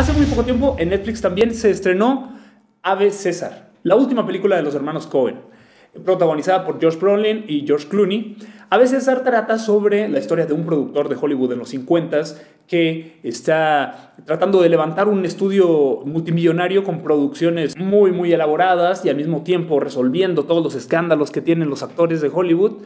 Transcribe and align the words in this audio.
Hace 0.00 0.14
muy 0.14 0.24
poco 0.24 0.44
tiempo 0.44 0.76
en 0.78 0.88
Netflix 0.88 1.20
también 1.20 1.54
se 1.54 1.68
estrenó 1.68 2.32
Ave 2.82 3.10
César, 3.10 3.72
la 3.82 3.96
última 3.96 4.26
película 4.26 4.56
de 4.56 4.62
los 4.62 4.74
hermanos 4.74 5.06
Cohen, 5.06 5.36
protagonizada 6.06 6.64
por 6.64 6.80
George 6.80 6.98
Brolin 6.98 7.44
y 7.46 7.66
George 7.66 7.86
Clooney. 7.86 8.38
Ave 8.70 8.86
César 8.86 9.22
trata 9.24 9.58
sobre 9.58 10.08
la 10.08 10.18
historia 10.18 10.46
de 10.46 10.54
un 10.54 10.64
productor 10.64 11.10
de 11.10 11.18
Hollywood 11.20 11.52
en 11.52 11.58
los 11.58 11.68
50 11.68 12.22
que 12.66 13.20
está 13.22 14.14
tratando 14.24 14.62
de 14.62 14.70
levantar 14.70 15.06
un 15.06 15.22
estudio 15.26 16.00
multimillonario 16.06 16.82
con 16.82 17.02
producciones 17.02 17.76
muy, 17.76 18.10
muy 18.10 18.32
elaboradas 18.32 19.04
y 19.04 19.10
al 19.10 19.16
mismo 19.16 19.42
tiempo 19.42 19.80
resolviendo 19.80 20.44
todos 20.44 20.64
los 20.64 20.74
escándalos 20.76 21.30
que 21.30 21.42
tienen 21.42 21.68
los 21.68 21.82
actores 21.82 22.22
de 22.22 22.30
Hollywood. 22.32 22.78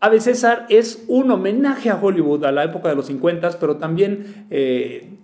Ave 0.00 0.20
César 0.20 0.64
es 0.70 1.04
un 1.06 1.30
homenaje 1.30 1.90
a 1.90 2.00
Hollywood 2.00 2.46
a 2.46 2.52
la 2.52 2.64
época 2.64 2.88
de 2.88 2.94
los 2.94 3.04
50, 3.08 3.58
pero 3.60 3.76
también 3.76 4.46
eh, 4.48 5.18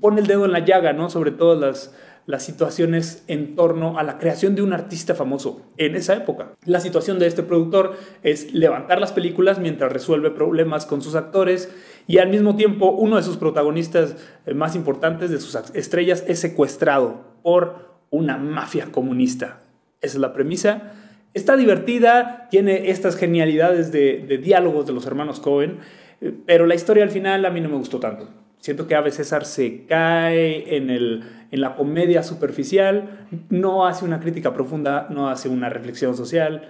pone 0.00 0.20
el 0.20 0.26
dedo 0.26 0.44
en 0.44 0.52
la 0.52 0.64
llaga, 0.64 0.92
¿no? 0.92 1.10
Sobre 1.10 1.30
todas 1.30 1.92
las, 2.26 2.42
situaciones 2.42 3.24
en 3.26 3.56
torno 3.56 3.98
a 3.98 4.02
la 4.02 4.18
creación 4.18 4.54
de 4.54 4.60
un 4.60 4.74
artista 4.74 5.14
famoso 5.14 5.62
en 5.78 5.96
esa 5.96 6.14
época. 6.14 6.52
La 6.66 6.80
situación 6.80 7.18
de 7.18 7.26
este 7.26 7.42
productor 7.42 7.96
es 8.22 8.52
levantar 8.52 9.00
las 9.00 9.12
películas 9.12 9.58
mientras 9.58 9.90
resuelve 9.90 10.30
problemas 10.30 10.84
con 10.84 11.00
sus 11.00 11.14
actores 11.14 11.72
y 12.06 12.18
al 12.18 12.28
mismo 12.28 12.54
tiempo 12.54 12.90
uno 12.90 13.16
de 13.16 13.22
sus 13.22 13.38
protagonistas 13.38 14.16
eh, 14.44 14.52
más 14.52 14.76
importantes, 14.76 15.30
de 15.30 15.40
sus 15.40 15.54
estrellas, 15.74 16.22
es 16.28 16.38
secuestrado 16.38 17.24
por 17.42 17.96
una 18.10 18.36
mafia 18.36 18.92
comunista. 18.92 19.60
Esa 20.02 20.18
es 20.18 20.20
la 20.20 20.34
premisa. 20.34 20.92
Está 21.32 21.56
divertida, 21.56 22.48
tiene 22.50 22.90
estas 22.90 23.16
genialidades 23.16 23.90
de, 23.90 24.24
de 24.28 24.36
diálogos 24.36 24.86
de 24.86 24.92
los 24.92 25.06
hermanos 25.06 25.40
Cohen, 25.40 25.78
eh, 26.20 26.34
pero 26.44 26.66
la 26.66 26.74
historia 26.74 27.04
al 27.04 27.10
final 27.10 27.46
a 27.46 27.50
mí 27.50 27.62
no 27.62 27.70
me 27.70 27.76
gustó 27.76 27.98
tanto. 27.98 28.28
Siento 28.60 28.86
que 28.86 28.94
Ave 28.94 29.10
César 29.10 29.44
se 29.44 29.86
cae 29.86 30.76
en, 30.76 30.90
el, 30.90 31.22
en 31.50 31.60
la 31.60 31.76
comedia 31.76 32.22
superficial, 32.22 33.26
no 33.50 33.86
hace 33.86 34.04
una 34.04 34.20
crítica 34.20 34.52
profunda, 34.52 35.06
no 35.10 35.28
hace 35.28 35.48
una 35.48 35.68
reflexión 35.68 36.16
social. 36.16 36.68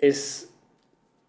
Es 0.00 0.52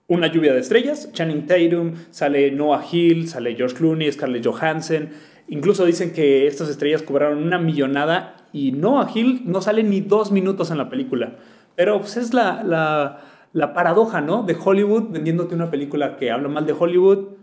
una 0.07 0.27
lluvia 0.27 0.53
de 0.53 0.59
estrellas. 0.59 1.11
Channing 1.13 1.45
Tatum, 1.45 1.93
sale 2.09 2.51
Noah 2.51 2.83
Hill, 2.91 3.29
sale 3.29 3.55
George 3.55 3.75
Clooney, 3.75 4.11
Scarlett 4.11 4.45
Johansson. 4.45 5.09
Incluso 5.47 5.85
dicen 5.85 6.11
que 6.11 6.47
estas 6.47 6.69
estrellas 6.69 7.03
cobraron 7.03 7.43
una 7.43 7.59
millonada 7.59 8.35
y 8.51 8.71
Noah 8.71 9.09
Hill 9.13 9.43
no 9.45 9.61
sale 9.61 9.83
ni 9.83 10.01
dos 10.01 10.31
minutos 10.31 10.71
en 10.71 10.79
la 10.79 10.89
película. 10.89 11.37
Pero 11.75 11.99
pues, 11.99 12.17
es 12.17 12.33
la, 12.33 12.63
la, 12.63 13.21
la 13.53 13.73
paradoja, 13.73 14.21
¿no? 14.21 14.43
De 14.43 14.57
Hollywood 14.59 15.11
vendiéndote 15.11 15.55
una 15.55 15.69
película 15.69 16.17
que 16.17 16.31
habla 16.31 16.49
mal 16.49 16.65
de 16.65 16.73
Hollywood 16.73 17.39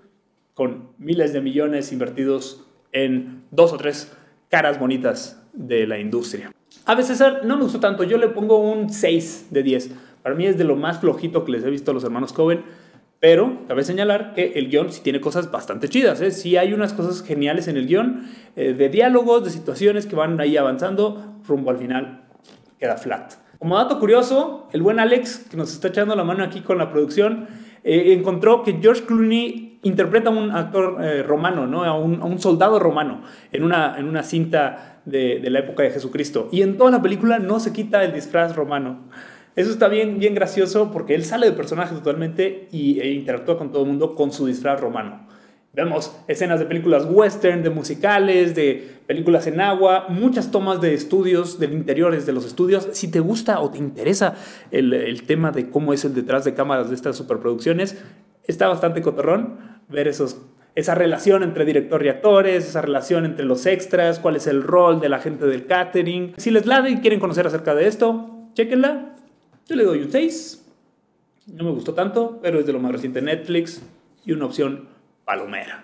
con 0.57 0.89
miles 0.97 1.35
de 1.35 1.43
millones 1.43 1.93
invertidos 1.93 2.65
en 2.91 3.43
dos 3.51 3.75
o 3.75 3.77
tres 3.77 4.11
caras 4.49 4.81
bonitas 4.81 5.43
de 5.53 5.87
la 5.87 5.99
industria. 5.99 6.51
A 6.87 6.95
veces 6.95 7.23
no 7.45 7.59
me 7.59 7.65
gustó 7.65 7.79
tanto, 7.79 8.05
yo 8.05 8.17
le 8.17 8.29
pongo 8.29 8.59
un 8.59 8.89
6 8.89 9.49
de 9.51 9.63
10. 9.63 9.91
Para 10.23 10.35
mí 10.35 10.47
es 10.47 10.57
de 10.57 10.65
lo 10.65 10.75
más 10.75 11.01
flojito 11.01 11.45
que 11.45 11.53
les 11.53 11.63
he 11.63 11.69
visto 11.69 11.91
a 11.91 11.95
los 11.95 12.05
hermanos 12.05 12.33
Cohen, 12.33 12.65
pero 13.21 13.67
cabe 13.69 13.85
señalar 13.85 14.33
que 14.33 14.55
el 14.55 14.71
guion 14.71 14.91
sí 14.91 15.03
tiene 15.03 15.21
cosas 15.21 15.51
bastante 15.51 15.91
chidas. 15.91 16.23
¿eh? 16.23 16.31
Sí 16.31 16.57
hay 16.57 16.73
unas 16.73 16.95
cosas 16.95 17.23
geniales 17.23 17.69
en 17.69 17.77
el 17.77 17.87
guion, 17.87 18.27
eh, 18.57 18.73
de 18.73 18.89
diálogos, 18.89 19.45
de 19.45 19.51
situaciones 19.51 20.07
que 20.07 20.17
van 20.17 20.41
ahí 20.41 20.57
avanzando, 20.57 21.39
rumbo 21.47 21.71
al 21.71 21.77
final 21.77 22.25
queda 22.79 22.97
flat. 22.97 23.35
Como 23.59 23.77
dato 23.77 24.01
curioso, 24.01 24.69
el 24.73 24.81
buen 24.81 25.01
Alex, 25.01 25.49
que 25.51 25.59
nos 25.59 25.71
está 25.73 25.89
echando 25.89 26.17
la 26.17 26.25
mano 26.25 26.45
aquí 26.45 26.63
con 26.63 26.79
la 26.79 26.91
producción, 26.91 27.47
eh, 27.89 28.13
encontró 28.13 28.65
que 28.65 28.79
George 28.83 29.05
Clooney 29.05 29.79
interpreta 29.85 30.31
a 30.31 30.33
un 30.33 30.51
actor 30.51 30.99
eh, 31.01 31.23
romano, 31.23 31.69
¿no? 31.69 31.85
a, 31.85 31.97
un, 31.97 32.39
soldado 32.41 32.81
romano, 32.81 33.23
en 33.53 33.63
una, 33.63 33.97
en 33.97 34.09
una 34.09 34.25
cinta 34.25 35.03
de, 35.05 35.41
la 35.49 35.61
época 35.61 35.85
de 35.85 35.93
Jesucristo. 35.93 36.49
Y 36.51 36.63
en 36.63 36.77
toda 36.77 36.91
la 36.91 37.01
película 37.01 37.39
no 37.39 37.61
se 37.61 37.73
quita 37.73 38.03
el 38.03 38.13
disfraz 38.13 38.57
romano. 38.57 39.09
Eso 39.55 39.71
está 39.71 39.87
bien, 39.87 40.19
bien 40.19 40.35
gracioso 40.35 40.91
porque 40.91 41.15
él 41.15 41.25
sale 41.25 41.47
del 41.47 41.55
personaje 41.55 41.95
totalmente 41.95 42.69
y, 42.73 42.99
e 42.99 43.13
interactúa 43.13 43.57
con 43.57 43.71
todo 43.71 43.85
el 43.85 43.89
mundo 43.89 44.17
con 44.17 44.33
su 44.33 44.47
disfraz 44.47 44.81
romano. 44.81 45.26
Vemos 45.77 46.17
escenas 46.27 46.59
de 46.59 46.65
películas 46.65 47.07
western, 47.07 47.63
de 47.63 47.69
musicales, 47.69 48.55
de 48.55 48.97
películas 49.07 49.47
en 49.47 49.61
agua, 49.61 50.07
muchas 50.09 50.51
tomas 50.51 50.81
de 50.81 50.95
estudios, 50.95 51.59
de 51.59 51.67
interiores 51.67 52.25
de 52.25 52.33
los 52.33 52.47
estudios. 52.47 52.89
Si 52.93 53.11
te 53.11 53.21
gusta 53.21 53.61
o 53.61 53.71
te 53.71 53.77
interesa 53.77 54.37
el, 54.71 54.95
el 54.95 55.25
tema 55.25 55.51
de 55.51 55.69
cómo 55.69 55.93
es 55.93 56.07
el 56.07 56.15
detrás 56.15 56.47
de 56.47 56.55
cámaras 56.55 56.89
de 56.89 56.95
estas 56.95 57.15
superproducciones, 57.15 58.03
está 58.45 58.69
bastante 58.69 59.03
cotorrón 59.03 59.59
ver 59.91 60.09
esos, 60.09 60.41
esa 60.75 60.95
relación 60.95 61.43
entre 61.43 61.67
director 61.67 62.03
y 62.07 62.09
actores, 62.09 62.67
esa 62.67 62.81
relación 62.81 63.27
entre 63.27 63.45
los 63.45 63.67
extras, 63.67 64.19
cuál 64.19 64.37
es 64.37 64.47
el 64.47 64.63
rol 64.63 64.99
de 64.99 65.11
la 65.11 65.19
gente 65.19 65.45
del 65.45 65.67
catering. 65.67 66.33
Si 66.39 66.51
les 66.51 66.65
lade 66.65 66.89
y 66.89 67.01
quieren 67.01 67.21
conocer 67.21 67.47
acerca 67.47 67.75
de 67.75 67.87
esto, 67.87 68.49
chequenla. 68.55 69.15
Yo 69.69 69.77
le 69.77 69.85
doy 69.85 70.01
un 70.01 70.11
6. 70.11 70.65
No 71.49 71.65
me 71.65 71.71
gustó 71.73 71.93
tanto, 71.93 72.39
pero 72.41 72.61
es 72.61 72.65
de 72.65 72.73
lo 72.73 72.81
más 72.81 72.93
reciente 72.93 73.21
Netflix 73.21 73.83
y 74.25 74.33
una 74.33 74.47
opción 74.47 74.96
palomera. 75.27 75.83